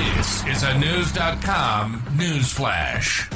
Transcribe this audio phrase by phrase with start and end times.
[0.00, 3.28] This is a News.com news flash.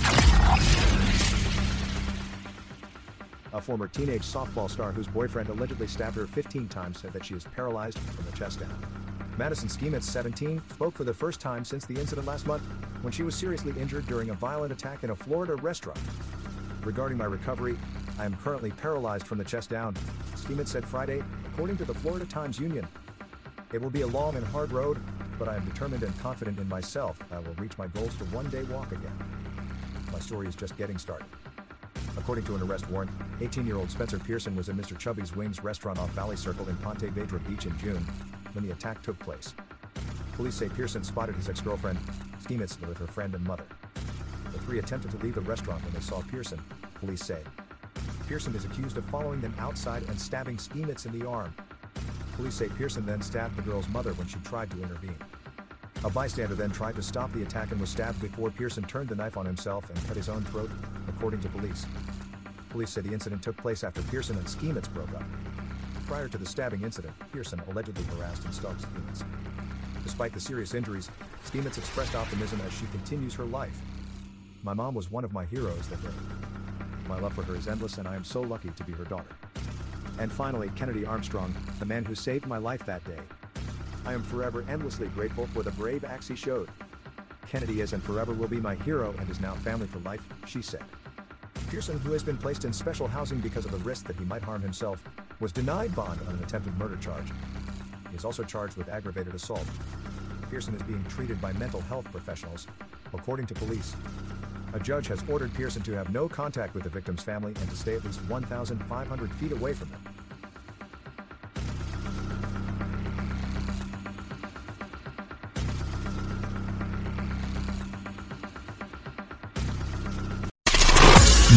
[3.53, 7.35] A former teenage softball star whose boyfriend allegedly stabbed her 15 times said that she
[7.35, 8.75] is paralyzed from the chest down.
[9.37, 12.63] Madison Schemitz, 17, spoke for the first time since the incident last month
[13.03, 16.01] when she was seriously injured during a violent attack in a Florida restaurant.
[16.83, 17.77] Regarding my recovery,
[18.19, 19.93] I am currently paralyzed from the chest down,
[20.35, 22.89] Schemitz said Friday, according to the Florida Times Union.
[23.75, 24.99] It will be a long and hard road,
[25.39, 28.49] but I am determined and confident in myself I will reach my goals to one
[28.51, 29.17] day walk again.
[30.13, 31.27] My story is just getting started.
[32.17, 34.97] According to an arrest warrant, 18-year-old Spencer Pearson was at Mr.
[34.97, 38.07] Chubby's Wings restaurant off Valley Circle in Ponte Vedra Beach in June
[38.53, 39.55] when the attack took place.
[40.35, 41.99] Police say Pearson spotted his ex-girlfriend,
[42.43, 43.65] Schemitz, with her friend and mother.
[44.53, 46.61] The three attempted to leave the restaurant when they saw Pearson,
[46.95, 47.43] police say.
[48.29, 51.55] Pearson is accused of following them outside and stabbing Schemitz in the arm.
[52.37, 55.17] Police say Pearson then stabbed the girl's mother when she tried to intervene.
[56.05, 59.15] A bystander then tried to stop the attack and was stabbed before Pearson turned the
[59.15, 60.71] knife on himself and cut his own throat,
[61.09, 61.87] according to police.
[62.71, 65.23] Police say the incident took place after Pearson and Schemitz broke up.
[66.07, 69.25] Prior to the stabbing incident, Pearson allegedly harassed and stalked Schemitz.
[70.03, 71.09] Despite the serious injuries,
[71.47, 73.79] Schemitz expressed optimism as she continues her life.
[74.65, 76.09] My mom was one of my heroes that day.
[77.09, 79.31] My love for her is endless and I am so lucky to be her daughter.
[80.19, 83.19] And finally, Kennedy Armstrong, the man who saved my life that day,
[84.07, 86.69] I am forever endlessly grateful for the brave acts he showed.
[87.47, 90.63] Kennedy is and forever will be my hero and is now family for life, she
[90.63, 90.85] said.
[91.69, 94.43] Pearson, who has been placed in special housing because of the risk that he might
[94.43, 95.03] harm himself,
[95.41, 97.27] was denied bond on an attempted murder charge.
[98.11, 99.67] He is also charged with aggravated assault.
[100.51, 102.67] Pearson is being treated by mental health professionals,
[103.13, 103.97] according to police.
[104.75, 107.77] A judge has ordered Pearson to have no contact with the victim's family and to
[107.77, 110.03] stay at least 1,500 feet away from them.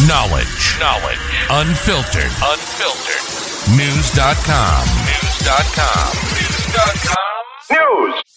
[0.08, 0.78] Knowledge.
[0.80, 1.18] Knowledge.
[1.50, 2.32] Unfiltered.
[2.46, 3.24] Unfiltered.
[3.76, 4.86] News.com.
[5.08, 6.14] News.com.
[6.38, 8.14] News.com.
[8.14, 8.37] News.